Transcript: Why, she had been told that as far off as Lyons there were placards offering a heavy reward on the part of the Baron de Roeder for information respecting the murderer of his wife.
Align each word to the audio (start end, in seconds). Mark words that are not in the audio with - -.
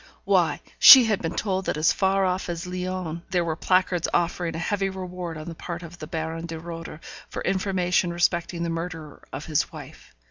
Why, 0.25 0.61
she 0.79 1.03
had 1.03 1.21
been 1.21 1.35
told 1.35 1.65
that 1.65 1.77
as 1.77 1.93
far 1.93 2.25
off 2.25 2.49
as 2.49 2.65
Lyons 2.65 3.21
there 3.29 3.45
were 3.45 3.55
placards 3.55 4.07
offering 4.11 4.55
a 4.55 4.57
heavy 4.57 4.89
reward 4.89 5.37
on 5.37 5.45
the 5.47 5.53
part 5.53 5.83
of 5.83 5.99
the 5.99 6.07
Baron 6.07 6.47
de 6.47 6.57
Roeder 6.57 6.99
for 7.29 7.43
information 7.43 8.11
respecting 8.11 8.63
the 8.63 8.71
murderer 8.71 9.21
of 9.31 9.45
his 9.45 9.71
wife. 9.71 10.15